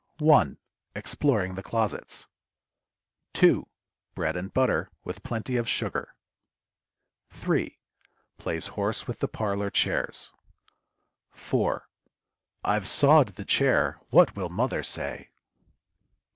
[0.17, 0.57] 1.
[0.95, 2.27] Exploring the closets.
[3.33, 3.67] 2.
[4.15, 6.15] Bread and butter, with plenty of sugar.
[7.29, 7.77] 3.
[8.39, 10.33] Plays horse with the parlor chairs.
[11.29, 11.87] 4.
[12.63, 13.99] "I've sawed the chair.
[14.09, 15.29] What will mother say?"